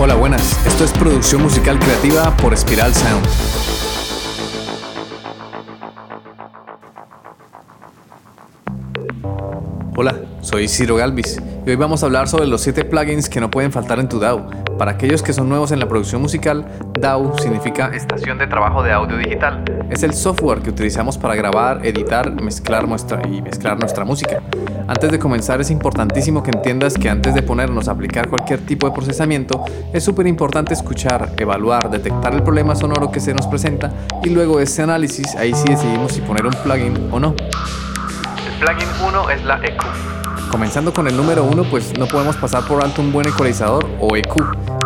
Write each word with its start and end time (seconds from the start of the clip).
Hola, 0.00 0.14
buenas. 0.14 0.64
Esto 0.64 0.84
es 0.84 0.92
producción 0.92 1.42
musical 1.42 1.76
creativa 1.80 2.36
por 2.36 2.56
Spiral 2.56 2.94
Sound. 2.94 3.77
Soy 10.58 10.66
Ciro 10.66 10.96
Galvis 10.96 11.40
y 11.64 11.70
hoy 11.70 11.76
vamos 11.76 12.02
a 12.02 12.06
hablar 12.06 12.26
sobre 12.26 12.48
los 12.48 12.62
7 12.62 12.84
plugins 12.86 13.28
que 13.28 13.40
no 13.40 13.48
pueden 13.48 13.70
faltar 13.70 14.00
en 14.00 14.08
tu 14.08 14.18
DAW. 14.18 14.50
Para 14.76 14.90
aquellos 14.90 15.22
que 15.22 15.32
son 15.32 15.48
nuevos 15.48 15.70
en 15.70 15.78
la 15.78 15.86
producción 15.86 16.20
musical, 16.20 16.66
DAW 16.98 17.38
significa 17.38 17.92
Estación 17.94 18.38
de 18.38 18.48
Trabajo 18.48 18.82
de 18.82 18.90
Audio 18.90 19.16
Digital. 19.18 19.62
Es 19.88 20.02
el 20.02 20.14
software 20.14 20.60
que 20.60 20.70
utilizamos 20.70 21.16
para 21.16 21.36
grabar, 21.36 21.86
editar, 21.86 22.32
mezclar 22.42 22.88
nuestra 22.88 23.22
y 23.28 23.40
mezclar 23.40 23.78
nuestra 23.78 24.04
música. 24.04 24.42
Antes 24.88 25.12
de 25.12 25.20
comenzar 25.20 25.60
es 25.60 25.70
importantísimo 25.70 26.42
que 26.42 26.50
entiendas 26.50 26.94
que 26.94 27.08
antes 27.08 27.34
de 27.34 27.42
ponernos 27.42 27.86
a 27.86 27.92
aplicar 27.92 28.28
cualquier 28.28 28.58
tipo 28.58 28.88
de 28.88 28.92
procesamiento, 28.92 29.64
es 29.92 30.02
súper 30.02 30.26
importante 30.26 30.74
escuchar, 30.74 31.34
evaluar, 31.36 31.88
detectar 31.88 32.34
el 32.34 32.42
problema 32.42 32.74
sonoro 32.74 33.12
que 33.12 33.20
se 33.20 33.32
nos 33.32 33.46
presenta 33.46 33.92
y 34.24 34.30
luego 34.30 34.58
de 34.58 34.64
ese 34.64 34.82
análisis 34.82 35.36
ahí 35.36 35.54
sí 35.54 35.68
decidimos 35.68 36.10
si 36.10 36.20
poner 36.20 36.46
un 36.46 36.54
plugin 36.64 37.10
o 37.12 37.20
no. 37.20 37.36
El 38.44 38.66
plugin 38.66 38.88
1 39.06 39.30
es 39.30 39.44
la 39.44 39.60
EQ. 39.62 40.17
Comenzando 40.58 40.92
con 40.92 41.06
el 41.06 41.16
número 41.16 41.44
1, 41.44 41.70
pues 41.70 41.96
no 41.96 42.08
podemos 42.08 42.36
pasar 42.36 42.66
por 42.66 42.82
alto 42.82 43.00
un 43.00 43.12
buen 43.12 43.28
ecualizador 43.28 43.88
o 44.00 44.16
EQ. 44.16 44.34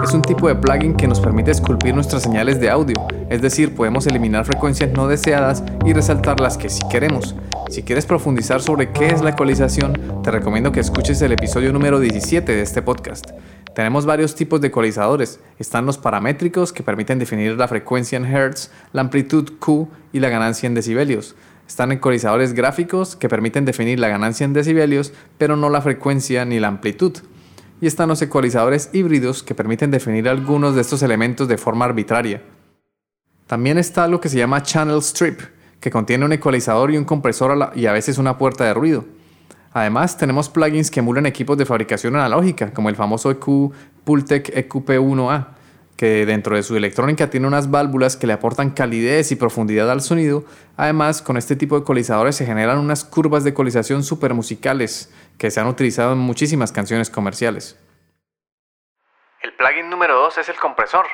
Es 0.04 0.12
un 0.12 0.20
tipo 0.20 0.46
de 0.46 0.54
plugin 0.54 0.94
que 0.94 1.08
nos 1.08 1.18
permite 1.18 1.50
esculpir 1.50 1.94
nuestras 1.94 2.24
señales 2.24 2.60
de 2.60 2.68
audio, 2.68 2.94
es 3.30 3.40
decir, 3.40 3.74
podemos 3.74 4.06
eliminar 4.06 4.44
frecuencias 4.44 4.92
no 4.92 5.08
deseadas 5.08 5.64
y 5.86 5.94
resaltar 5.94 6.40
las 6.40 6.58
que 6.58 6.68
sí 6.68 6.82
queremos. 6.90 7.34
Si 7.70 7.82
quieres 7.84 8.04
profundizar 8.04 8.60
sobre 8.60 8.92
qué 8.92 9.06
es 9.06 9.22
la 9.22 9.30
ecualización, 9.30 10.20
te 10.22 10.30
recomiendo 10.30 10.72
que 10.72 10.80
escuches 10.80 11.22
el 11.22 11.32
episodio 11.32 11.72
número 11.72 12.00
17 12.00 12.52
de 12.52 12.60
este 12.60 12.82
podcast. 12.82 13.30
Tenemos 13.74 14.04
varios 14.04 14.34
tipos 14.34 14.60
de 14.60 14.68
ecualizadores. 14.68 15.40
Están 15.58 15.86
los 15.86 15.96
paramétricos 15.96 16.74
que 16.74 16.82
permiten 16.82 17.18
definir 17.18 17.56
la 17.56 17.66
frecuencia 17.66 18.18
en 18.18 18.26
Hertz, 18.26 18.70
la 18.92 19.00
amplitud 19.00 19.54
Q 19.58 19.88
y 20.12 20.20
la 20.20 20.28
ganancia 20.28 20.66
en 20.66 20.74
decibelios. 20.74 21.34
Están 21.72 21.90
ecualizadores 21.90 22.52
gráficos 22.52 23.16
que 23.16 23.30
permiten 23.30 23.64
definir 23.64 23.98
la 23.98 24.08
ganancia 24.08 24.44
en 24.44 24.52
decibelios, 24.52 25.14
pero 25.38 25.56
no 25.56 25.70
la 25.70 25.80
frecuencia 25.80 26.44
ni 26.44 26.60
la 26.60 26.68
amplitud. 26.68 27.16
Y 27.80 27.86
están 27.86 28.10
los 28.10 28.20
ecualizadores 28.20 28.90
híbridos 28.92 29.42
que 29.42 29.54
permiten 29.54 29.90
definir 29.90 30.28
algunos 30.28 30.74
de 30.74 30.82
estos 30.82 31.02
elementos 31.02 31.48
de 31.48 31.56
forma 31.56 31.86
arbitraria. 31.86 32.42
También 33.46 33.78
está 33.78 34.06
lo 34.06 34.20
que 34.20 34.28
se 34.28 34.36
llama 34.36 34.62
channel 34.62 34.98
strip, 34.98 35.40
que 35.80 35.90
contiene 35.90 36.26
un 36.26 36.34
ecualizador 36.34 36.90
y 36.90 36.98
un 36.98 37.06
compresor 37.06 37.72
y 37.74 37.86
a 37.86 37.92
veces 37.92 38.18
una 38.18 38.36
puerta 38.36 38.64
de 38.64 38.74
ruido. 38.74 39.06
Además, 39.72 40.18
tenemos 40.18 40.50
plugins 40.50 40.90
que 40.90 41.00
emulan 41.00 41.24
equipos 41.24 41.56
de 41.56 41.64
fabricación 41.64 42.16
analógica, 42.16 42.70
como 42.74 42.90
el 42.90 42.96
famoso 42.96 43.30
EQ 43.30 43.72
Pultec 44.04 44.54
EQP1A, 44.54 45.46
que 46.02 46.26
dentro 46.26 46.56
de 46.56 46.64
su 46.64 46.74
electrónica 46.76 47.30
tiene 47.30 47.46
unas 47.46 47.70
válvulas 47.70 48.16
que 48.16 48.26
le 48.26 48.32
aportan 48.32 48.70
calidez 48.70 49.30
y 49.30 49.36
profundidad 49.36 49.88
al 49.88 50.00
sonido. 50.00 50.44
Además, 50.76 51.22
con 51.22 51.36
este 51.36 51.54
tipo 51.54 51.76
de 51.76 51.82
ecualizadores 51.82 52.34
se 52.34 52.44
generan 52.44 52.78
unas 52.78 53.04
curvas 53.04 53.44
de 53.44 53.50
ecualización 53.50 54.02
super 54.02 54.34
musicales 54.34 55.14
que 55.38 55.52
se 55.52 55.60
han 55.60 55.68
utilizado 55.68 56.14
en 56.14 56.18
muchísimas 56.18 56.72
canciones 56.72 57.08
comerciales. 57.08 57.78
El 59.42 59.54
plugin 59.54 59.90
número 59.90 60.18
2 60.18 60.38
es 60.38 60.48
el 60.48 60.56
compresor. 60.56 61.06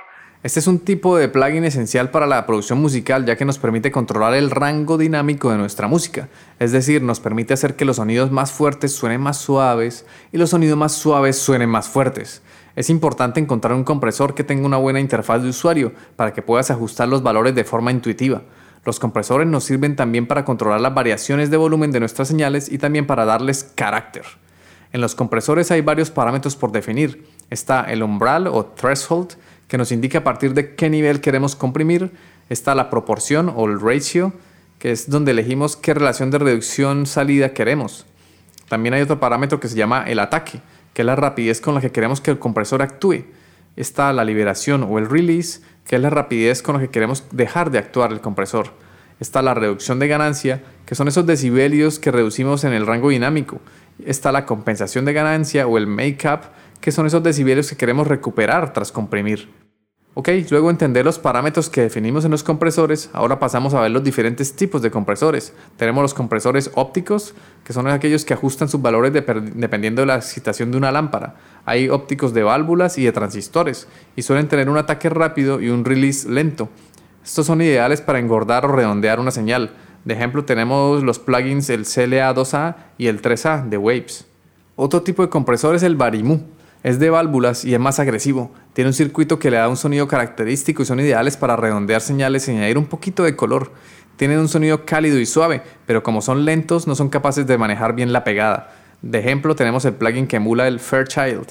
Este 0.43 0.59
es 0.59 0.67
un 0.67 0.79
tipo 0.79 1.19
de 1.19 1.29
plugin 1.29 1.65
esencial 1.65 2.11
para 2.11 2.27
la 2.27 2.47
producción 2.47 2.81
musical 2.81 3.27
ya 3.27 3.37
que 3.37 3.45
nos 3.45 3.59
permite 3.59 3.93
controlar 3.93 4.33
el 4.33 4.51
rango 4.51 4.97
dinámico 4.97 5.51
de 5.51 5.59
nuestra 5.59 5.87
música, 5.87 6.31
es 6.61 6.73
decir, 6.73 7.03
nos 7.03 7.21
permite 7.21 7.53
hacer 7.53 7.77
que 7.77 7.85
los 7.85 7.97
sonidos 7.97 8.31
más 8.31 8.53
fuertes 8.53 8.95
suenen 8.95 9.21
más 9.21 9.37
suaves 9.37 10.07
y 10.33 10.39
los 10.39 10.49
sonidos 10.49 10.79
más 10.79 10.95
suaves 10.95 11.37
suenen 11.39 11.69
más 11.69 11.89
fuertes. 11.91 12.41
Es 12.79 12.91
importante 12.91 13.41
encontrar 13.41 13.75
un 13.75 13.83
compresor 13.83 14.37
que 14.37 14.45
tenga 14.45 14.65
una 14.65 14.77
buena 14.77 15.01
interfaz 15.01 15.43
de 15.43 15.49
usuario 15.49 15.93
para 16.15 16.33
que 16.33 16.43
puedas 16.43 16.71
ajustar 16.71 17.09
los 17.09 17.25
valores 17.25 17.53
de 17.57 17.65
forma 17.65 17.91
intuitiva. 17.91 18.43
Los 18.85 19.01
compresores 19.01 19.49
nos 19.49 19.65
sirven 19.65 19.97
también 19.97 20.29
para 20.29 20.45
controlar 20.45 20.81
las 20.81 20.95
variaciones 20.95 21.51
de 21.51 21.57
volumen 21.57 21.91
de 21.91 21.99
nuestras 21.99 22.29
señales 22.29 22.71
y 22.71 22.79
también 22.79 23.05
para 23.05 23.25
darles 23.25 23.65
carácter. 23.75 24.23
En 24.93 25.01
los 25.01 25.17
compresores 25.17 25.73
hay 25.73 25.81
varios 25.81 26.13
parámetros 26.13 26.55
por 26.55 26.71
definir. 26.71 27.27
Está 27.51 27.83
el 27.83 28.05
umbral 28.05 28.47
o 28.47 28.67
threshold, 28.67 29.31
que 29.67 29.77
nos 29.77 29.91
indica 29.91 30.19
a 30.19 30.25
partir 30.25 30.55
de 30.55 30.77
qué 30.77 30.89
nivel 30.89 31.21
queremos 31.21 31.57
comprimir. 31.57 32.13
Está 32.49 32.77
la 32.77 32.91
proporción 32.91 33.53
o 33.57 33.67
el 33.67 33.81
ratio, 33.81 34.35
que 34.79 34.93
es 34.93 35.11
donde 35.11 35.33
elegimos 35.33 35.77
qué 35.77 35.95
relación 35.95 36.31
de 36.31 36.39
reducción-salida 36.39 37.55
queremos. 37.55 38.07
También 38.69 38.95
hay 38.95 39.03
otro 39.03 39.19
parámetro 39.19 39.59
que 39.59 39.67
se 39.67 39.77
llama 39.77 40.05
el 40.07 40.21
ataque, 40.21 40.61
que 40.95 41.03
es 41.03 41.07
la 41.07 41.17
rapidez 41.17 41.61
con 41.61 41.75
la 41.75 41.81
que 41.81 41.93
queremos 41.93 42.21
que 42.21 42.31
el 42.31 42.39
compresor 42.39 42.83
actúe. 42.83 43.25
Está 43.77 44.13
la 44.13 44.25
liberación 44.25 44.83
o 44.83 44.99
el 44.99 45.09
release, 45.09 45.61
que 45.87 45.97
es 45.97 46.03
la 46.03 46.11
rapidez 46.11 46.63
con 46.63 46.75
la 46.75 46.81
que 46.81 46.91
queremos 46.91 47.25
dejar 47.31 47.71
de 47.71 47.79
actuar 47.79 48.13
el 48.13 48.21
compresor. 48.21 48.73
Está 49.21 49.43
la 49.43 49.55
reducción 49.55 49.99
de 49.99 50.09
ganancia, 50.09 50.63
que 50.87 50.95
son 50.95 51.09
esos 51.09 51.27
decibelios 51.27 51.99
que 51.99 52.11
reducimos 52.11 52.65
en 52.65 52.73
el 52.73 52.87
rango 52.87 53.11
dinámico. 53.11 53.61
Está 54.05 54.31
la 54.31 54.47
compensación 54.47 55.05
de 55.05 55.13
ganancia 55.13 55.67
o 55.67 55.77
el 55.79 55.87
make-up, 55.87 56.41
que 56.81 56.93
son 56.93 57.07
esos 57.07 57.23
decibelios 57.23 57.69
que 57.69 57.77
queremos 57.77 58.07
recuperar 58.07 58.73
tras 58.73 58.93
comprimir. 58.93 59.49
Ok, 60.21 60.31
luego 60.51 60.69
entender 60.69 61.05
los 61.05 61.21
parámetros 61.21 61.71
que 61.71 61.83
definimos 61.83 62.25
en 62.25 62.33
los 62.33 62.43
compresores, 62.43 63.09
ahora 63.13 63.39
pasamos 63.39 63.73
a 63.73 63.83
ver 63.83 63.93
los 63.93 64.03
diferentes 64.03 64.53
tipos 64.53 64.83
de 64.83 64.91
compresores. 64.91 65.53
Tenemos 65.77 66.03
los 66.03 66.13
compresores 66.13 66.73
ópticos, 66.75 67.37
que 67.63 67.73
son 67.73 67.87
aquellos 67.87 68.25
que 68.25 68.35
ajustan 68.35 68.69
sus 68.69 68.83
valores 68.83 69.13
dependiendo 69.13 70.03
de 70.03 70.07
la 70.07 70.17
excitación 70.17 70.73
de 70.73 70.77
una 70.77 70.91
lámpara. 70.91 71.37
Hay 71.65 71.89
ópticos 71.89 72.35
de 72.35 72.43
válvulas 72.43 72.99
y 72.99 73.05
de 73.05 73.13
transistores, 73.13 73.87
y 74.17 74.23
suelen 74.23 74.49
tener 74.49 74.69
un 74.69 74.77
ataque 74.77 75.09
rápido 75.09 75.61
y 75.61 75.69
un 75.69 75.85
release 75.85 76.29
lento. 76.29 76.69
Estos 77.25 77.47
son 77.47 77.63
ideales 77.63 78.01
para 78.01 78.19
engordar 78.19 78.65
o 78.65 78.73
redondear 78.73 79.21
una 79.21 79.31
señal. 79.31 79.71
De 80.05 80.15
ejemplo, 80.15 80.45
tenemos 80.45 81.05
los 81.05 81.21
plugins 81.21 81.71
el 81.71 81.85
CLA2A 81.85 82.75
y 82.99 83.07
el 83.07 83.23
3A 83.23 83.69
de 83.69 83.79
Waves. 83.79 84.27
Otro 84.75 85.03
tipo 85.03 85.23
de 85.23 85.29
compresor 85.29 85.77
es 85.77 85.85
el 85.85 85.95
Barimu 85.95 86.41
es 86.83 86.99
de 86.99 87.11
válvulas 87.11 87.65
y 87.65 87.75
es 87.75 87.81
más 87.81 87.99
agresivo. 87.99 88.51
Tiene 88.73 88.89
un 88.89 88.95
circuito 88.95 89.39
que 89.39 89.51
le 89.51 89.57
da 89.57 89.69
un 89.69 89.77
sonido 89.77 90.07
característico 90.07 90.83
y 90.83 90.87
son 90.87 91.01
ideales 91.01 91.37
para 91.37 91.57
redondear 91.57 92.01
señales 92.01 92.49
y 92.49 92.53
añadir 92.53 92.79
un 92.79 92.87
poquito 92.87 93.25
de 93.25 93.37
color. 93.37 93.73
Tienen 94.17 94.39
un 94.39 94.49
sonido 94.49 94.85
cálido 94.85 95.19
y 95.19 95.27
suave, 95.27 95.63
pero 95.87 96.03
como 96.03 96.23
son 96.23 96.45
lentos 96.45 96.87
no 96.87 96.95
son 96.95 97.09
capaces 97.09 97.47
de 97.47 97.59
manejar 97.59 97.95
bien 97.95 98.13
la 98.13 98.25
pegada. 98.25 98.73
De 99.03 99.19
ejemplo 99.19 99.55
tenemos 99.55 99.85
el 99.85 99.95
plugin 99.95 100.27
que 100.27 100.37
emula 100.37 100.67
el 100.67 100.81
Fairchild. 100.81 101.47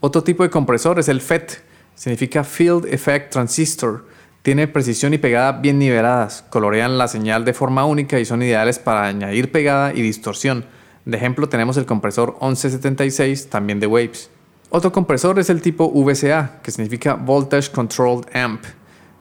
Otro 0.00 0.22
tipo 0.22 0.42
de 0.42 0.50
compresor 0.50 0.98
es 0.98 1.08
el 1.08 1.20
FET, 1.20 1.62
significa 1.94 2.44
Field 2.44 2.86
Effect 2.86 3.32
Transistor. 3.32 4.06
Tiene 4.42 4.68
precisión 4.68 5.12
y 5.12 5.18
pegada 5.18 5.52
bien 5.52 5.78
niveladas, 5.78 6.44
colorean 6.48 6.96
la 6.96 7.08
señal 7.08 7.44
de 7.44 7.52
forma 7.52 7.84
única 7.84 8.18
y 8.18 8.24
son 8.24 8.42
ideales 8.42 8.78
para 8.78 9.06
añadir 9.06 9.52
pegada 9.52 9.92
y 9.92 10.00
distorsión. 10.00 10.64
De 11.04 11.16
ejemplo 11.16 11.48
tenemos 11.48 11.76
el 11.76 11.86
compresor 11.86 12.36
1176, 12.40 13.48
también 13.48 13.80
de 13.80 13.86
Waves. 13.86 14.30
Otro 14.68 14.92
compresor 14.92 15.38
es 15.38 15.50
el 15.50 15.62
tipo 15.62 15.90
VCA, 15.90 16.60
que 16.62 16.70
significa 16.70 17.14
Voltage 17.14 17.72
Controlled 17.72 18.26
Amp. 18.36 18.62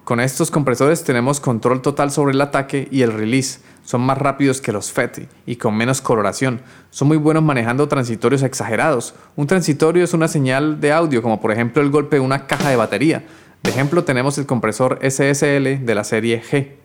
Con 0.04 0.20
estos 0.20 0.52
compresores 0.52 1.04
tenemos 1.04 1.40
control 1.40 1.82
total 1.82 2.12
sobre 2.12 2.34
el 2.34 2.42
ataque 2.42 2.88
y 2.92 3.04
el 3.04 3.14
release. 3.14 3.60
Son 3.84 4.02
más 4.02 4.18
rápidos 4.18 4.60
que 4.60 4.72
los 4.72 4.92
FET 4.92 5.30
y 5.46 5.56
con 5.56 5.76
menos 5.78 6.02
coloración. 6.02 6.62
Son 6.90 7.08
muy 7.08 7.18
buenos 7.18 7.44
manejando 7.44 7.88
transitorios 7.88 8.44
exagerados. 8.44 9.16
Un 9.36 9.48
transitorio 9.48 10.04
es 10.04 10.14
una 10.14 10.28
señal 10.28 10.80
de 10.82 10.92
audio, 10.92 11.22
como 11.22 11.40
por 11.40 11.52
ejemplo 11.52 11.82
el 11.82 11.92
golpe 11.92 12.18
de 12.18 12.22
una 12.22 12.48
caja 12.48 12.70
de 12.70 12.76
batería. 12.76 13.24
De 13.64 13.70
ejemplo 13.70 14.04
tenemos 14.04 14.38
el 14.38 14.46
compresor 14.46 15.00
SSL 15.02 15.86
de 15.86 15.96
la 15.96 16.04
serie 16.04 16.42
G. 16.42 16.79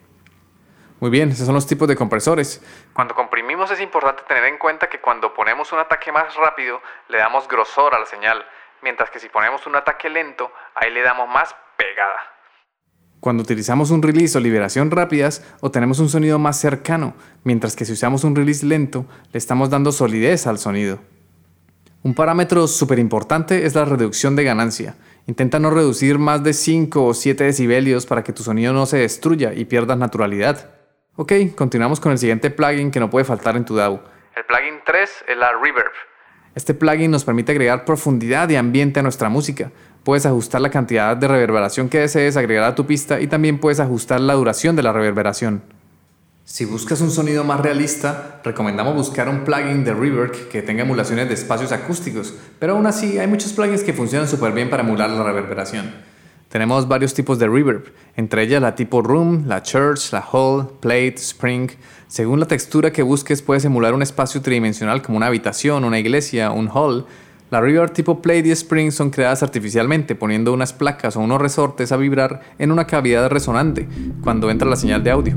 Muy 1.00 1.10
bien, 1.10 1.31
esos 1.31 1.47
son 1.47 1.55
los 1.55 1.66
tipos 1.66 1.88
de 1.88 1.97
compresores. 1.97 2.62
Cuando 2.93 3.15
comprimimos 3.15 3.71
es 3.71 3.81
importante 3.81 4.22
tener 4.27 4.44
en 4.44 4.59
cuenta 4.59 4.88
que 4.88 5.00
cuando 5.00 5.34
ponemos 5.34 5.72
un 5.72 5.78
ataque 5.78 6.12
más 6.12 6.34
rápido 6.37 6.81
le 7.09 7.19
damos 7.19 7.49
grosor 7.49 7.94
a 7.94 7.99
la 7.99 8.06
señal, 8.06 8.44
mientras 8.82 9.11
que 9.11 9.19
si 9.19 9.29
ponemos 9.29 9.67
un 9.67 9.76
ataque 9.76 10.08
lento 10.08 10.50
ahí 10.75 10.93
le 10.93 11.02
damos 11.02 11.29
más 11.29 11.55
pegada. 11.76 12.20
Cuando 13.20 13.43
utilizamos 13.43 13.91
un 13.91 14.02
release 14.02 14.37
o 14.37 14.41
liberación 14.41 14.91
rápidas 14.91 15.43
obtenemos 15.61 15.99
un 15.99 16.08
sonido 16.08 16.38
más 16.38 16.61
cercano, 16.61 17.14
mientras 17.43 17.75
que 17.75 17.85
si 17.85 17.93
usamos 17.93 18.23
un 18.23 18.37
release 18.37 18.64
lento 18.64 19.06
le 19.32 19.38
estamos 19.38 19.70
dando 19.70 19.93
solidez 19.93 20.47
al 20.47 20.58
sonido. 20.58 21.00
Un 22.02 22.14
parámetro 22.14 22.69
súper 22.69 22.99
importante 22.99 23.64
es 23.64 23.75
la 23.75 23.87
reducción 23.87 24.37
de 24.37 24.44
ganancia. 24.44 24.94
Intenta 25.26 25.58
no 25.58 25.70
reducir 25.70 26.19
más 26.19 26.44
de 26.44 26.52
5 26.52 27.02
o 27.02 27.14
7 27.14 27.44
decibelios 27.44 28.05
para 28.05 28.23
que 28.23 28.35
tu 28.35 28.43
sonido 28.43 28.75
no 28.75 28.85
se 28.85 28.99
destruya 28.99 29.55
y 29.55 29.64
pierdas 29.64 29.97
naturalidad. 29.97 30.74
Ok, 31.16 31.32
continuamos 31.55 32.00
con 32.00 32.11
el 32.11 32.19
siguiente 32.19 32.50
plugin 32.50 32.90
que 32.90 32.99
no 32.99 33.08
puede 33.08 33.25
faltar 33.25 33.56
en 33.56 33.64
tu 33.64 33.76
DAW. 33.76 34.00
El 34.34 34.44
plugin 34.46 34.81
3 34.84 35.11
es 35.28 35.37
la 35.37 35.52
Reverb. 35.52 35.93
Este 36.56 36.75
plugin 36.75 37.12
nos 37.12 37.25
permite 37.25 37.52
agregar 37.52 37.84
profundidad 37.84 38.49
y 38.49 38.56
ambiente 38.56 38.99
a 38.99 39.05
nuestra 39.05 39.28
música. 39.28 39.70
Puedes 40.02 40.26
ajustar 40.26 40.61
la 40.61 40.70
cantidad 40.70 41.16
de 41.16 41.28
reverberación 41.28 41.88
que 41.88 42.00
desees 42.00 42.37
agregar 42.37 42.64
a 42.64 42.75
tu 42.75 42.84
pista 42.84 43.20
y 43.20 43.28
también 43.28 43.58
puedes 43.58 43.78
ajustar 43.78 44.20
la 44.20 44.34
duración 44.34 44.75
de 44.75 44.82
la 44.82 44.93
reverberación. 44.93 45.62
Si 46.43 46.64
buscas 46.64 47.00
un 47.00 47.12
sonido 47.12 47.44
más 47.44 47.61
realista, 47.61 48.40
recomendamos 48.43 48.96
buscar 48.96 49.28
un 49.28 49.44
plugin 49.44 49.84
de 49.84 49.94
Reverb 49.94 50.49
que 50.49 50.62
tenga 50.62 50.82
emulaciones 50.82 51.28
de 51.28 51.34
espacios 51.34 51.70
acústicos, 51.70 52.34
pero 52.58 52.72
aún 52.72 52.87
así 52.87 53.20
hay 53.20 53.28
muchos 53.28 53.52
plugins 53.52 53.84
que 53.84 53.93
funcionan 53.93 54.26
súper 54.26 54.52
bien 54.52 54.69
para 54.69 54.82
emular 54.82 55.11
la 55.11 55.22
reverberación. 55.22 55.94
Tenemos 56.54 56.86
varios 56.86 57.14
tipos 57.14 57.40
de 57.40 57.48
reverb, 57.48 57.82
entre 58.14 58.44
ellas 58.44 58.62
la 58.62 58.76
tipo 58.76 59.02
Room, 59.02 59.42
la 59.48 59.64
Church, 59.64 60.12
la 60.12 60.20
Hall, 60.20 60.68
Plate, 60.78 61.16
Spring. 61.16 61.68
Según 62.06 62.38
la 62.38 62.46
textura 62.46 62.92
que 62.92 63.02
busques 63.02 63.42
puedes 63.42 63.64
emular 63.64 63.92
un 63.92 64.02
espacio 64.02 64.40
tridimensional 64.40 65.02
como 65.02 65.16
una 65.16 65.26
habitación, 65.26 65.82
una 65.82 65.98
iglesia, 65.98 66.52
un 66.52 66.70
hall. 66.72 67.06
La 67.50 67.60
reverb 67.60 67.92
tipo 67.92 68.22
Plate 68.22 68.46
y 68.46 68.50
Spring 68.52 68.92
son 68.92 69.10
creadas 69.10 69.42
artificialmente 69.42 70.14
poniendo 70.14 70.52
unas 70.52 70.72
placas 70.72 71.16
o 71.16 71.20
unos 71.22 71.40
resortes 71.40 71.90
a 71.90 71.96
vibrar 71.96 72.42
en 72.60 72.70
una 72.70 72.86
cavidad 72.86 73.28
resonante 73.30 73.88
cuando 74.22 74.48
entra 74.48 74.68
la 74.68 74.76
señal 74.76 75.02
de 75.02 75.10
audio. 75.10 75.36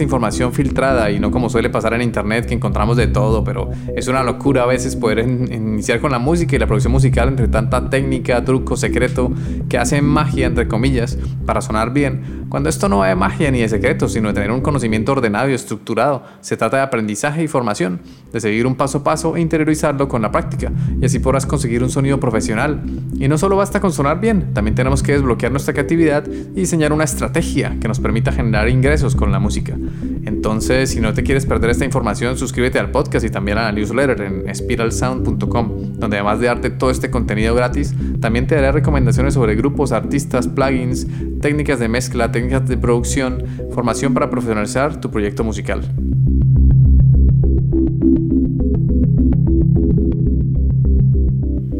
esta 0.00 0.04
información 0.04 0.54
filtrada 0.54 1.10
y 1.10 1.20
no 1.20 1.30
como 1.30 1.50
suele 1.50 1.68
pasar 1.68 1.92
en 1.92 2.00
internet 2.00 2.46
que 2.46 2.54
encontramos 2.54 2.96
de 2.96 3.06
todo, 3.06 3.44
pero 3.44 3.68
es 3.94 4.08
una 4.08 4.22
locura 4.22 4.62
a 4.62 4.66
veces 4.66 4.96
poder 4.96 5.18
iniciar 5.18 6.00
con 6.00 6.10
la 6.10 6.18
música 6.18 6.56
y 6.56 6.58
la 6.58 6.66
producción 6.66 6.90
musical 6.90 7.28
entre 7.28 7.48
tanta 7.48 7.90
técnica, 7.90 8.42
truco, 8.42 8.78
secreto 8.78 9.30
que 9.68 9.76
hacen 9.76 10.06
magia 10.06 10.46
entre 10.46 10.68
comillas 10.68 11.18
para 11.44 11.60
sonar 11.60 11.92
bien, 11.92 12.46
cuando 12.48 12.70
esto 12.70 12.88
no 12.88 12.98
va 12.98 13.08
de 13.08 13.14
magia 13.14 13.50
ni 13.50 13.60
de 13.60 13.68
secreto, 13.68 14.08
sino 14.08 14.28
de 14.28 14.34
tener 14.34 14.50
un 14.50 14.62
conocimiento 14.62 15.12
ordenado 15.12 15.50
y 15.50 15.52
estructurado. 15.52 16.22
Se 16.40 16.56
trata 16.56 16.78
de 16.78 16.82
aprendizaje 16.82 17.42
y 17.42 17.48
formación, 17.48 18.00
de 18.32 18.40
seguir 18.40 18.66
un 18.66 18.76
paso 18.76 18.98
a 18.98 19.04
paso 19.04 19.36
e 19.36 19.40
interiorizarlo 19.40 20.08
con 20.08 20.22
la 20.22 20.32
práctica, 20.32 20.72
y 21.00 21.04
así 21.04 21.18
podrás 21.18 21.44
conseguir 21.44 21.82
un 21.82 21.90
sonido 21.90 22.18
profesional. 22.18 22.80
Y 23.18 23.28
no 23.28 23.36
solo 23.36 23.56
basta 23.56 23.80
con 23.80 23.92
sonar 23.92 24.18
bien, 24.18 24.54
también 24.54 24.74
tenemos 24.74 25.02
que 25.02 25.12
desbloquear 25.12 25.52
nuestra 25.52 25.74
creatividad 25.74 26.26
y 26.26 26.60
diseñar 26.60 26.92
una 26.92 27.04
estrategia 27.04 27.76
que 27.80 27.86
nos 27.86 28.00
permita 28.00 28.32
generar 28.32 28.68
ingresos 28.68 29.14
con 29.14 29.30
la 29.30 29.38
música. 29.38 29.76
Entonces, 30.24 30.90
si 30.90 31.00
no 31.00 31.14
te 31.14 31.22
quieres 31.22 31.46
perder 31.46 31.70
esta 31.70 31.84
información, 31.84 32.36
suscríbete 32.36 32.78
al 32.78 32.90
podcast 32.90 33.24
y 33.24 33.30
también 33.30 33.58
a 33.58 33.64
la 33.64 33.72
newsletter 33.72 34.20
en 34.22 34.54
spiralsound.com, 34.54 35.98
donde 35.98 36.16
además 36.16 36.40
de 36.40 36.46
darte 36.46 36.70
todo 36.70 36.90
este 36.90 37.10
contenido 37.10 37.54
gratis, 37.54 37.94
también 38.20 38.46
te 38.46 38.54
daré 38.54 38.72
recomendaciones 38.72 39.34
sobre 39.34 39.54
grupos, 39.54 39.92
artistas, 39.92 40.48
plugins, 40.48 41.06
técnicas 41.40 41.78
de 41.78 41.88
mezcla, 41.88 42.30
técnicas 42.32 42.68
de 42.68 42.76
producción, 42.76 43.44
formación 43.72 44.14
para 44.14 44.30
profesionalizar 44.30 45.00
tu 45.00 45.10
proyecto 45.10 45.44
musical. 45.44 45.82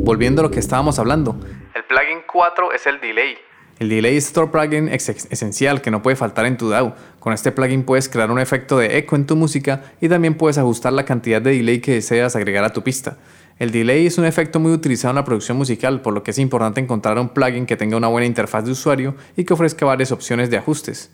Volviendo 0.03 0.43
a 0.43 0.45
lo 0.45 0.51
que 0.51 0.59
estábamos 0.59 0.99
hablando, 0.99 1.39
el 1.75 1.85
plugin 1.85 2.23
4 2.27 2.73
es 2.73 2.87
el 2.87 3.01
delay 3.01 3.37
el 3.81 3.88
Delay 3.88 4.19
Store 4.19 4.50
plugin 4.50 4.88
es 4.88 5.09
esencial 5.09 5.81
que 5.81 5.91
no 5.91 6.03
puede 6.03 6.15
faltar 6.15 6.44
en 6.44 6.59
tu 6.59 6.69
DAW. 6.69 6.93
Con 7.19 7.32
este 7.32 7.50
plugin 7.50 7.82
puedes 7.82 8.11
crear 8.11 8.31
un 8.31 8.38
efecto 8.38 8.77
de 8.77 8.99
eco 8.99 9.17
en 9.17 9.25
tu 9.25 9.37
música 9.37 9.94
y 10.03 10.09
también 10.11 10.35
puedes 10.35 10.59
ajustar 10.59 10.93
la 10.93 11.06
cantidad 11.06 11.41
de 11.41 11.53
delay 11.53 11.81
que 11.81 11.94
deseas 11.94 12.37
agregar 12.37 12.62
a 12.62 12.75
tu 12.75 12.82
pista. 12.82 13.17
El 13.59 13.71
delay 13.71 14.06
es 14.06 14.19
un 14.19 14.27
efecto 14.27 14.61
muy 14.61 14.73
utilizado 14.73 15.12
en 15.12 15.17
la 15.17 15.25
producción 15.25 15.56
musical, 15.56 16.03
por 16.03 16.12
lo 16.12 16.23
que 16.23 16.32
es 16.32 16.38
importante 16.38 16.79
encontrar 16.79 17.19
un 17.19 17.31
plugin 17.31 17.65
que 17.65 17.79
tenga 17.79 17.97
una 17.97 18.09
buena 18.09 18.27
interfaz 18.27 18.67
de 18.67 18.73
usuario 18.73 19.15
y 19.35 19.44
que 19.44 19.55
ofrezca 19.55 19.87
varias 19.87 20.12
opciones 20.12 20.50
de 20.50 20.59
ajustes. 20.59 21.11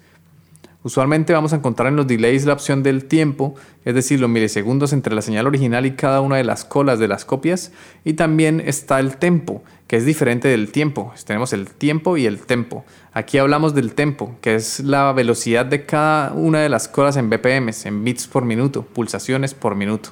Usualmente 0.87 1.33
vamos 1.33 1.53
a 1.53 1.57
encontrar 1.57 1.89
en 1.89 1.97
los 1.97 2.07
delays 2.07 2.47
la 2.47 2.53
opción 2.53 2.85
del 2.85 3.07
tiempo, 3.07 3.57
es 3.85 3.93
decir, 3.93 4.21
los 4.21 4.31
milisegundos 4.31 4.93
entre 4.93 5.17
la 5.17 5.21
señal 5.21 5.49
original 5.49 5.85
y 5.85 5.97
cada 5.97 6.21
una 6.21 6.37
de 6.37 6.45
las 6.45 6.65
colas 6.65 7.01
de 7.01 7.09
las 7.09 7.25
copias, 7.25 7.73
y 8.05 8.13
también 8.13 8.63
está 8.65 9.01
el 9.01 9.17
tempo, 9.17 9.65
que 9.89 9.97
es 9.97 10.07
diferente 10.07 10.47
del 10.47 10.71
tiempo. 10.71 11.13
Tenemos 11.27 11.53
el 11.53 11.67
tiempo 11.71 12.17
y 12.17 12.27
el 12.27 12.39
tempo. 12.39 12.85
Aquí 13.13 13.37
hablamos 13.37 13.75
del 13.75 13.95
tempo, 13.95 14.37
que 14.41 14.55
es 14.55 14.79
la 14.79 15.13
velocidad 15.13 15.67
de 15.67 15.85
cada 15.87 16.33
una 16.35 16.61
de 16.61 16.69
las 16.69 16.87
colas 16.87 17.17
en 17.17 17.31
BPM, 17.31 17.69
en 17.85 18.05
bits 18.05 18.29
por 18.29 18.45
minuto, 18.45 18.83
pulsaciones 18.83 19.55
por 19.55 19.75
minuto. 19.75 20.11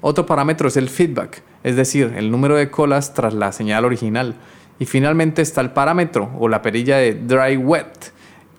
Otro 0.00 0.26
parámetro 0.26 0.66
es 0.66 0.76
el 0.76 0.88
feedback, 0.88 1.40
es 1.62 1.76
decir, 1.76 2.14
el 2.16 2.32
número 2.32 2.56
de 2.56 2.68
colas 2.68 3.14
tras 3.14 3.32
la 3.32 3.52
señal 3.52 3.84
original. 3.84 4.34
Y 4.80 4.86
finalmente 4.86 5.40
está 5.40 5.60
el 5.60 5.70
parámetro 5.70 6.32
o 6.36 6.48
la 6.48 6.62
perilla 6.62 6.96
de 6.96 7.14
dry 7.14 7.56
wet, 7.56 8.12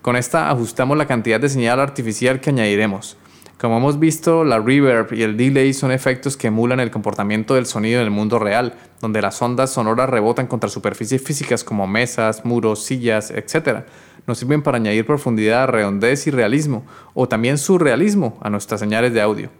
con 0.06 0.14
esta 0.14 0.50
ajustamos 0.50 0.96
la 0.96 1.08
cantidad 1.08 1.40
de 1.40 1.48
señal 1.48 1.80
artificial 1.80 2.40
que 2.40 2.50
añadiremos. 2.50 3.18
Como 3.58 3.78
hemos 3.78 3.98
visto, 3.98 4.44
la 4.44 4.60
reverb 4.60 5.12
y 5.12 5.24
el 5.24 5.36
delay 5.36 5.72
son 5.72 5.90
efectos 5.90 6.36
que 6.36 6.46
emulan 6.46 6.78
el 6.78 6.92
comportamiento 6.92 7.56
del 7.56 7.66
sonido 7.66 7.98
en 7.98 8.04
el 8.04 8.12
mundo 8.12 8.38
real, 8.38 8.78
donde 9.00 9.20
las 9.20 9.42
ondas 9.42 9.72
sonoras 9.72 10.08
rebotan 10.08 10.46
contra 10.46 10.70
superficies 10.70 11.20
físicas 11.24 11.64
como 11.64 11.88
mesas, 11.88 12.44
muros, 12.44 12.84
sillas, 12.84 13.32
etc. 13.32 13.80
Nos 14.28 14.38
sirven 14.38 14.62
para 14.62 14.76
añadir 14.76 15.04
profundidad, 15.04 15.66
redondez 15.66 16.28
y 16.28 16.30
realismo, 16.30 16.86
o 17.12 17.26
también 17.26 17.58
surrealismo 17.58 18.38
a 18.40 18.48
nuestras 18.48 18.78
señales 18.78 19.12
de 19.12 19.22
audio. 19.22 19.50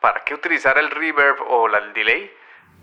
¿Para 0.00 0.24
qué 0.26 0.34
utilizar 0.34 0.76
el 0.76 0.90
reverb 0.90 1.36
o 1.48 1.68
el 1.68 1.94
delay? 1.94 2.28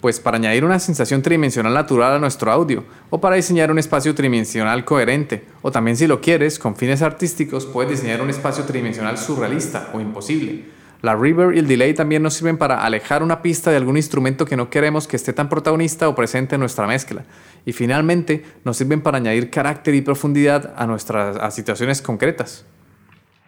Pues 0.02 0.20
para 0.20 0.38
añadir 0.38 0.66
una 0.66 0.80
sensación 0.80 1.22
tridimensional 1.22 1.74
natural 1.74 2.14
a 2.14 2.20
nuestro 2.20 2.52
audio, 2.52 2.84
o 3.10 3.20
para 3.20 3.36
diseñar 3.36 3.72
un 3.72 3.80
espacio 3.80 4.14
tridimensional 4.14 4.86
coherente, 4.86 5.46
o 5.62 5.72
también 5.72 5.98
si 5.98 6.08
lo 6.08 6.22
quieres, 6.22 6.60
con 6.60 6.76
fines 6.76 7.02
artísticos, 7.02 7.66
puedes 7.66 7.92
diseñar 7.92 8.22
un 8.22 8.30
espacio 8.30 8.66
tridimensional 8.66 9.18
surrealista 9.18 9.90
o 9.94 10.00
imposible. 10.00 10.66
La 11.02 11.16
reverb 11.16 11.54
y 11.54 11.60
el 11.60 11.68
delay 11.68 11.94
también 11.94 12.24
nos 12.24 12.34
sirven 12.34 12.58
para 12.58 12.84
alejar 12.84 13.22
una 13.22 13.42
pista 13.42 13.70
de 13.70 13.78
algún 13.78 13.96
instrumento 13.96 14.46
que 14.46 14.58
no 14.58 14.70
queremos 14.72 15.08
que 15.08 15.16
esté 15.16 15.34
tan 15.34 15.50
protagonista 15.50 16.10
o 16.10 16.16
presente 16.16 16.56
en 16.56 16.62
nuestra 16.62 16.88
mezcla. 16.88 17.26
Y 17.66 17.74
finalmente, 17.74 18.44
nos 18.64 18.78
sirven 18.78 19.02
para 19.02 19.18
añadir 19.18 19.52
carácter 19.52 19.94
y 19.94 20.02
profundidad 20.02 20.74
a 20.76 20.88
nuestras 20.88 21.54
situaciones 21.54 22.02
concretas. 22.02 22.66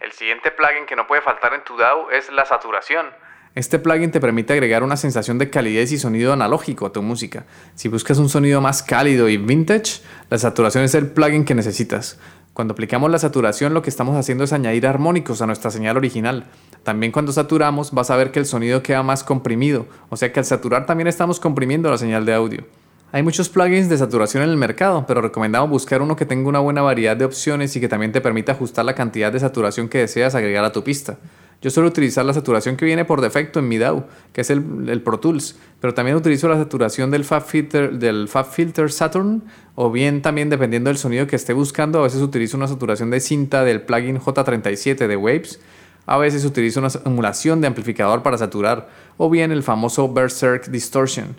El 0.00 0.12
siguiente 0.12 0.52
plugin 0.52 0.86
que 0.86 0.94
no 0.94 1.08
puede 1.08 1.22
faltar 1.22 1.52
en 1.54 1.64
tu 1.64 1.76
DAW 1.76 2.10
es 2.10 2.30
la 2.30 2.44
saturación. 2.44 3.06
Este 3.54 3.78
plugin 3.78 4.10
te 4.10 4.20
permite 4.20 4.52
agregar 4.52 4.82
una 4.82 4.96
sensación 4.96 5.38
de 5.38 5.50
calidez 5.50 5.90
y 5.92 5.98
sonido 5.98 6.32
analógico 6.32 6.86
a 6.86 6.92
tu 6.92 7.02
música. 7.02 7.46
Si 7.74 7.88
buscas 7.88 8.18
un 8.18 8.28
sonido 8.28 8.60
más 8.60 8.82
cálido 8.82 9.28
y 9.28 9.36
vintage, 9.36 10.00
la 10.30 10.38
saturación 10.38 10.84
es 10.84 10.94
el 10.94 11.08
plugin 11.08 11.44
que 11.44 11.54
necesitas. 11.54 12.18
Cuando 12.52 12.72
aplicamos 12.72 13.10
la 13.10 13.18
saturación 13.18 13.72
lo 13.72 13.82
que 13.82 13.90
estamos 13.90 14.16
haciendo 14.16 14.44
es 14.44 14.52
añadir 14.52 14.86
armónicos 14.86 15.42
a 15.42 15.46
nuestra 15.46 15.70
señal 15.70 15.96
original. 15.96 16.46
También 16.82 17.12
cuando 17.12 17.32
saturamos 17.32 17.92
vas 17.92 18.10
a 18.10 18.16
ver 18.16 18.32
que 18.32 18.40
el 18.40 18.46
sonido 18.46 18.82
queda 18.82 19.02
más 19.02 19.24
comprimido, 19.24 19.86
o 20.08 20.16
sea 20.16 20.32
que 20.32 20.40
al 20.40 20.46
saturar 20.46 20.84
también 20.84 21.06
estamos 21.06 21.40
comprimiendo 21.40 21.90
la 21.90 21.98
señal 21.98 22.26
de 22.26 22.34
audio. 22.34 22.64
Hay 23.10 23.22
muchos 23.22 23.48
plugins 23.48 23.88
de 23.88 23.96
saturación 23.96 24.42
en 24.42 24.50
el 24.50 24.56
mercado, 24.56 25.06
pero 25.06 25.22
recomendamos 25.22 25.70
buscar 25.70 26.02
uno 26.02 26.14
que 26.14 26.26
tenga 26.26 26.46
una 26.48 26.58
buena 26.58 26.82
variedad 26.82 27.16
de 27.16 27.24
opciones 27.24 27.74
y 27.74 27.80
que 27.80 27.88
también 27.88 28.12
te 28.12 28.20
permita 28.20 28.52
ajustar 28.52 28.84
la 28.84 28.94
cantidad 28.94 29.32
de 29.32 29.40
saturación 29.40 29.88
que 29.88 29.98
deseas 29.98 30.34
agregar 30.34 30.64
a 30.64 30.72
tu 30.72 30.84
pista. 30.84 31.16
Yo 31.60 31.70
suelo 31.70 31.88
utilizar 31.88 32.24
la 32.24 32.32
saturación 32.32 32.76
que 32.76 32.84
viene 32.84 33.04
por 33.04 33.20
defecto 33.20 33.58
en 33.58 33.66
mi 33.66 33.78
DAW, 33.78 34.06
que 34.32 34.42
es 34.42 34.50
el, 34.50 35.02
Pro 35.02 35.18
Tools, 35.18 35.58
pero 35.80 35.92
también 35.92 36.16
utilizo 36.16 36.48
la 36.48 36.56
saturación 36.56 37.10
del 37.10 37.24
Fab, 37.24 37.44
Filter, 37.44 37.90
del 37.94 38.28
Saturn, 38.28 39.42
o 39.74 39.90
bien 39.90 40.22
también 40.22 40.50
dependiendo 40.50 40.88
del 40.88 40.98
sonido 40.98 41.26
que 41.26 41.34
esté 41.34 41.52
buscando, 41.52 41.98
a 41.98 42.02
veces 42.04 42.22
utilizo 42.22 42.56
una 42.56 42.68
saturación 42.68 43.10
de 43.10 43.18
cinta 43.18 43.64
del 43.64 43.82
plugin 43.82 44.20
J37 44.20 45.08
de 45.08 45.16
Waves, 45.16 45.60
a 46.06 46.16
veces 46.16 46.44
utilizo 46.44 46.78
una 46.78 46.90
emulación 47.04 47.60
de 47.60 47.66
amplificador 47.66 48.22
para 48.22 48.38
saturar, 48.38 48.88
o 49.16 49.28
bien 49.28 49.50
el 49.50 49.64
famoso 49.64 50.12
Berserk 50.12 50.66
Distortion. 50.66 51.34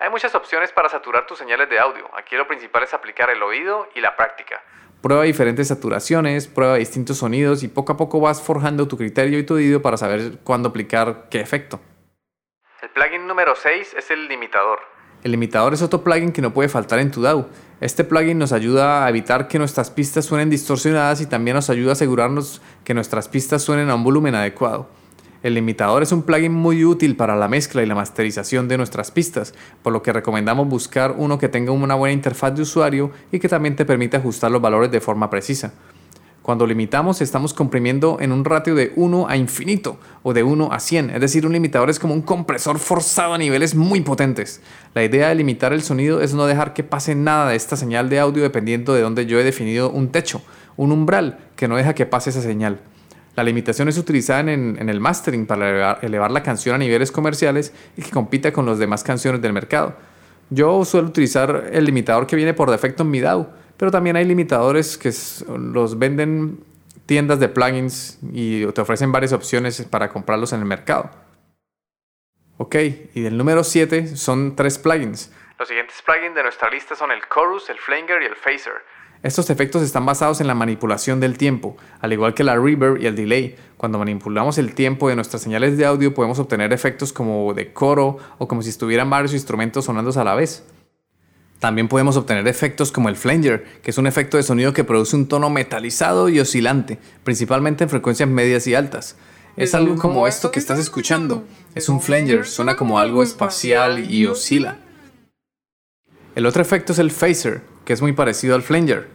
Hay 0.00 0.10
muchas 0.10 0.34
opciones 0.34 0.72
para 0.72 0.88
saturar 0.88 1.26
tus 1.26 1.38
señales 1.38 1.70
de 1.70 1.78
audio. 1.78 2.10
Aquí 2.16 2.34
lo 2.34 2.46
principal 2.48 2.82
es 2.82 2.92
aplicar 2.92 3.30
el 3.30 3.42
oído 3.42 3.88
y 3.94 4.00
la 4.00 4.16
práctica. 4.16 4.60
Prueba 5.00 5.22
diferentes 5.22 5.68
saturaciones, 5.68 6.48
prueba 6.48 6.74
distintos 6.74 7.18
sonidos 7.18 7.62
y 7.62 7.68
poco 7.68 7.92
a 7.92 7.96
poco 7.96 8.18
vas 8.18 8.42
forjando 8.42 8.88
tu 8.88 8.96
criterio 8.96 9.38
y 9.38 9.44
tu 9.44 9.54
oído 9.54 9.80
para 9.80 9.96
saber 9.96 10.38
cuándo 10.42 10.70
aplicar 10.70 11.28
qué 11.30 11.40
efecto. 11.40 11.80
El 12.82 12.90
plugin 12.90 13.28
número 13.28 13.54
6 13.54 13.94
es 13.96 14.10
el 14.10 14.26
limitador. 14.26 14.80
El 15.22 15.30
limitador 15.30 15.72
es 15.74 15.82
otro 15.82 16.02
plugin 16.02 16.32
que 16.32 16.42
no 16.42 16.52
puede 16.52 16.68
faltar 16.68 16.98
en 16.98 17.12
tu 17.12 17.22
DAW. 17.22 17.46
Este 17.80 18.02
plugin 18.02 18.38
nos 18.38 18.52
ayuda 18.52 19.04
a 19.04 19.08
evitar 19.08 19.46
que 19.46 19.60
nuestras 19.60 19.90
pistas 19.90 20.24
suenen 20.24 20.50
distorsionadas 20.50 21.20
y 21.20 21.26
también 21.26 21.54
nos 21.54 21.70
ayuda 21.70 21.90
a 21.90 21.92
asegurarnos 21.92 22.60
que 22.84 22.94
nuestras 22.94 23.28
pistas 23.28 23.62
suenen 23.62 23.90
a 23.90 23.94
un 23.94 24.02
volumen 24.02 24.34
adecuado. 24.34 24.88
El 25.40 25.54
limitador 25.54 26.02
es 26.02 26.10
un 26.10 26.22
plugin 26.22 26.52
muy 26.52 26.84
útil 26.84 27.14
para 27.14 27.36
la 27.36 27.46
mezcla 27.46 27.80
y 27.80 27.86
la 27.86 27.94
masterización 27.94 28.66
de 28.66 28.76
nuestras 28.76 29.12
pistas, 29.12 29.54
por 29.84 29.92
lo 29.92 30.02
que 30.02 30.12
recomendamos 30.12 30.66
buscar 30.66 31.14
uno 31.16 31.38
que 31.38 31.48
tenga 31.48 31.70
una 31.70 31.94
buena 31.94 32.12
interfaz 32.12 32.56
de 32.56 32.62
usuario 32.62 33.12
y 33.30 33.38
que 33.38 33.48
también 33.48 33.76
te 33.76 33.84
permite 33.84 34.16
ajustar 34.16 34.50
los 34.50 34.60
valores 34.60 34.90
de 34.90 35.00
forma 35.00 35.30
precisa. 35.30 35.72
Cuando 36.42 36.66
limitamos 36.66 37.20
estamos 37.20 37.54
comprimiendo 37.54 38.16
en 38.20 38.32
un 38.32 38.44
ratio 38.44 38.74
de 38.74 38.92
1 38.96 39.28
a 39.28 39.36
infinito 39.36 39.98
o 40.24 40.32
de 40.32 40.42
1 40.42 40.72
a 40.72 40.80
100, 40.80 41.10
es 41.10 41.20
decir, 41.20 41.46
un 41.46 41.52
limitador 41.52 41.88
es 41.88 42.00
como 42.00 42.14
un 42.14 42.22
compresor 42.22 42.80
forzado 42.80 43.34
a 43.34 43.38
niveles 43.38 43.76
muy 43.76 44.00
potentes. 44.00 44.60
La 44.92 45.04
idea 45.04 45.28
de 45.28 45.36
limitar 45.36 45.72
el 45.72 45.82
sonido 45.82 46.20
es 46.20 46.34
no 46.34 46.46
dejar 46.46 46.74
que 46.74 46.82
pase 46.82 47.14
nada 47.14 47.50
de 47.50 47.56
esta 47.56 47.76
señal 47.76 48.08
de 48.08 48.18
audio 48.18 48.42
dependiendo 48.42 48.92
de 48.92 49.02
donde 49.02 49.26
yo 49.26 49.38
he 49.38 49.44
definido 49.44 49.90
un 49.90 50.08
techo, 50.08 50.42
un 50.76 50.90
umbral 50.90 51.38
que 51.54 51.68
no 51.68 51.76
deja 51.76 51.94
que 51.94 52.06
pase 52.06 52.30
esa 52.30 52.42
señal. 52.42 52.80
La 53.38 53.44
limitación 53.44 53.86
es 53.86 53.96
utilizada 53.96 54.40
en, 54.52 54.88
el 54.88 54.98
mastering 54.98 55.46
para 55.46 55.92
elevar, 56.02 56.32
la 56.32 56.42
canción 56.42 56.74
a 56.74 56.78
niveles 56.78 57.12
comerciales 57.12 57.72
y 57.96 58.02
que 58.02 58.10
compita 58.10 58.52
con 58.52 58.66
las 58.66 58.80
demás 58.80 59.04
canciones 59.04 59.40
del 59.40 59.52
mercado. 59.52 59.94
Yo 60.50 60.84
suelo 60.84 61.06
utilizar 61.06 61.70
el 61.72 61.84
limitador 61.84 62.26
que 62.26 62.34
viene 62.34 62.52
por 62.52 62.68
defecto 62.68 63.04
en 63.04 63.12
mi 63.12 63.20
DAW, 63.20 63.46
pero 63.76 63.92
también 63.92 64.16
hay 64.16 64.24
limitadores 64.24 64.98
que 64.98 65.12
los 65.56 66.00
venden 66.00 66.58
tiendas 67.06 67.38
de 67.38 67.48
plugins 67.48 68.18
y 68.32 68.66
te 68.72 68.80
ofrecen 68.80 69.12
varias 69.12 69.32
opciones 69.32 69.82
para 69.82 70.08
comprarlos 70.08 70.52
en 70.52 70.58
el 70.58 70.66
mercado. 70.66 71.08
Ok, 72.56 72.74
y 73.14 73.24
el 73.24 73.38
número 73.38 73.62
7 73.62 74.16
son 74.16 74.56
tres 74.56 74.78
plugins. 74.78 75.32
Los 75.60 75.68
siguientes 75.68 76.02
plugins 76.02 76.34
de 76.34 76.42
nuestra 76.42 76.70
lista 76.70 76.96
son 76.96 77.12
el 77.12 77.20
Chorus, 77.32 77.70
el 77.70 77.78
Flanger 77.78 78.20
y 78.20 78.24
el 78.24 78.34
Phaser. 78.34 78.82
Estos 79.22 79.50
efectos 79.50 79.82
están 79.82 80.06
basados 80.06 80.40
en 80.40 80.46
la 80.46 80.54
manipulación 80.54 81.18
del 81.18 81.36
tiempo, 81.36 81.76
al 82.00 82.12
igual 82.12 82.34
que 82.34 82.44
la 82.44 82.56
reverb 82.56 83.02
y 83.02 83.06
el 83.06 83.16
delay. 83.16 83.56
Cuando 83.76 83.98
manipulamos 83.98 84.58
el 84.58 84.74
tiempo 84.74 85.08
de 85.08 85.16
nuestras 85.16 85.42
señales 85.42 85.76
de 85.76 85.86
audio 85.86 86.14
podemos 86.14 86.38
obtener 86.38 86.72
efectos 86.72 87.12
como 87.12 87.52
de 87.52 87.72
coro 87.72 88.18
o 88.38 88.46
como 88.46 88.62
si 88.62 88.70
estuvieran 88.70 89.10
varios 89.10 89.34
instrumentos 89.34 89.86
sonando 89.86 90.18
a 90.18 90.24
la 90.24 90.34
vez. 90.36 90.64
También 91.58 91.88
podemos 91.88 92.16
obtener 92.16 92.46
efectos 92.46 92.92
como 92.92 93.08
el 93.08 93.16
flanger, 93.16 93.64
que 93.82 93.90
es 93.90 93.98
un 93.98 94.06
efecto 94.06 94.36
de 94.36 94.44
sonido 94.44 94.72
que 94.72 94.84
produce 94.84 95.16
un 95.16 95.26
tono 95.26 95.50
metalizado 95.50 96.28
y 96.28 96.38
oscilante, 96.38 96.98
principalmente 97.24 97.82
en 97.82 97.90
frecuencias 97.90 98.28
medias 98.28 98.68
y 98.68 98.76
altas. 98.76 99.16
Es 99.56 99.74
algo 99.74 99.96
como 99.96 100.28
esto 100.28 100.52
que 100.52 100.60
estás 100.60 100.78
escuchando. 100.78 101.42
Es 101.74 101.88
un 101.88 102.00
flanger, 102.00 102.46
suena 102.46 102.76
como 102.76 103.00
algo 103.00 103.24
espacial 103.24 104.08
y 104.08 104.26
oscila. 104.26 104.78
El 106.36 106.46
otro 106.46 106.62
efecto 106.62 106.92
es 106.92 107.00
el 107.00 107.10
phaser, 107.10 107.62
que 107.88 107.94
es 107.94 108.02
muy 108.02 108.12
parecido 108.12 108.54
al 108.54 108.60
flanger. 108.60 109.08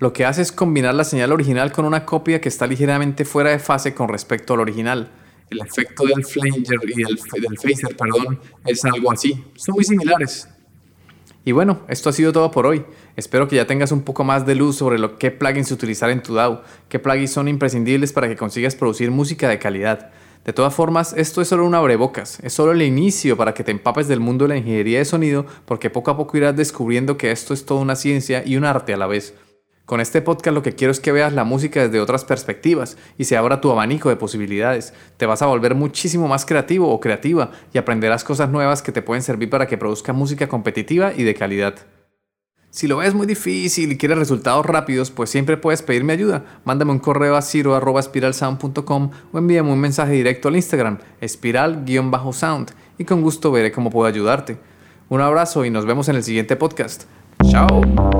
Lo 0.00 0.12
que 0.12 0.24
hace 0.24 0.42
es 0.42 0.50
combinar 0.50 0.96
la 0.96 1.04
señal 1.04 1.30
original 1.30 1.70
con 1.70 1.84
una 1.84 2.04
copia 2.04 2.40
que 2.40 2.48
está 2.48 2.66
ligeramente 2.66 3.24
fuera 3.24 3.50
de 3.50 3.60
fase 3.60 3.94
con 3.94 4.08
respecto 4.08 4.54
al 4.54 4.58
original. 4.58 5.12
El 5.48 5.60
efecto 5.60 6.02
del 6.06 6.24
flanger 6.24 6.80
y 6.88 7.04
del, 7.04 7.16
phaser, 7.56 7.96
perdón, 7.96 8.40
es 8.66 8.84
algo 8.84 9.12
así. 9.12 9.44
Son 9.54 9.76
muy 9.76 9.84
similares. 9.84 10.48
Y 11.44 11.52
bueno, 11.52 11.82
esto 11.86 12.08
ha 12.08 12.12
sido 12.12 12.32
todo 12.32 12.50
por 12.50 12.66
hoy. 12.66 12.84
Espero 13.14 13.46
que 13.46 13.54
ya 13.54 13.68
tengas 13.68 13.92
un 13.92 14.02
poco 14.02 14.24
más 14.24 14.44
de 14.44 14.56
luz 14.56 14.74
sobre 14.74 14.98
lo 14.98 15.16
que 15.16 15.30
plugins 15.30 15.70
utilizar 15.70 16.10
en 16.10 16.20
tu 16.20 16.34
DAW, 16.34 16.62
qué 16.88 16.98
plugins 16.98 17.30
son 17.30 17.46
imprescindibles 17.46 18.12
para 18.12 18.26
que 18.26 18.34
consigas 18.34 18.74
producir 18.74 19.12
música 19.12 19.48
de 19.48 19.60
calidad. 19.60 20.10
De 20.50 20.54
todas 20.54 20.74
formas, 20.74 21.14
esto 21.16 21.40
es 21.40 21.46
solo 21.46 21.64
un 21.64 21.76
abrebocas, 21.76 22.40
es 22.42 22.52
solo 22.52 22.72
el 22.72 22.82
inicio 22.82 23.36
para 23.36 23.54
que 23.54 23.62
te 23.62 23.70
empapes 23.70 24.08
del 24.08 24.18
mundo 24.18 24.46
de 24.46 24.48
la 24.48 24.56
ingeniería 24.56 24.98
de 24.98 25.04
sonido, 25.04 25.46
porque 25.64 25.90
poco 25.90 26.10
a 26.10 26.16
poco 26.16 26.36
irás 26.36 26.56
descubriendo 26.56 27.16
que 27.16 27.30
esto 27.30 27.54
es 27.54 27.64
toda 27.64 27.80
una 27.80 27.94
ciencia 27.94 28.42
y 28.44 28.56
un 28.56 28.64
arte 28.64 28.92
a 28.92 28.96
la 28.96 29.06
vez. 29.06 29.32
Con 29.86 30.00
este 30.00 30.22
podcast 30.22 30.52
lo 30.52 30.64
que 30.64 30.74
quiero 30.74 30.90
es 30.90 30.98
que 30.98 31.12
veas 31.12 31.32
la 31.34 31.44
música 31.44 31.84
desde 31.84 32.00
otras 32.00 32.24
perspectivas 32.24 32.96
y 33.16 33.26
se 33.26 33.36
abra 33.36 33.60
tu 33.60 33.70
abanico 33.70 34.08
de 34.08 34.16
posibilidades. 34.16 34.92
Te 35.18 35.26
vas 35.26 35.40
a 35.40 35.46
volver 35.46 35.76
muchísimo 35.76 36.26
más 36.26 36.44
creativo 36.44 36.88
o 36.88 36.98
creativa 36.98 37.52
y 37.72 37.78
aprenderás 37.78 38.24
cosas 38.24 38.50
nuevas 38.50 38.82
que 38.82 38.90
te 38.90 39.02
pueden 39.02 39.22
servir 39.22 39.50
para 39.50 39.68
que 39.68 39.78
produzcas 39.78 40.16
música 40.16 40.48
competitiva 40.48 41.12
y 41.16 41.22
de 41.22 41.34
calidad. 41.36 41.76
Si 42.70 42.86
lo 42.86 42.98
ves 42.98 43.14
muy 43.14 43.26
difícil 43.26 43.90
y 43.90 43.98
quieres 43.98 44.16
resultados 44.16 44.64
rápidos, 44.64 45.10
pues 45.10 45.28
siempre 45.28 45.56
puedes 45.56 45.82
pedirme 45.82 46.12
ayuda. 46.12 46.44
Mándame 46.64 46.92
un 46.92 47.00
correo 47.00 47.34
a 47.34 47.42
ciro.espiralsound.com 47.42 49.10
o 49.32 49.38
envíame 49.38 49.72
un 49.72 49.80
mensaje 49.80 50.12
directo 50.12 50.48
al 50.48 50.56
Instagram, 50.56 50.98
espiral-sound, 51.20 52.70
y 52.96 53.04
con 53.04 53.22
gusto 53.22 53.50
veré 53.50 53.72
cómo 53.72 53.90
puedo 53.90 54.06
ayudarte. 54.06 54.58
Un 55.08 55.20
abrazo 55.20 55.64
y 55.64 55.70
nos 55.70 55.84
vemos 55.84 56.08
en 56.08 56.16
el 56.16 56.22
siguiente 56.22 56.54
podcast. 56.54 57.04
¡Chao! 57.50 58.19